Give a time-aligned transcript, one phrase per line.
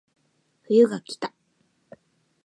[0.67, 1.31] 冬がきた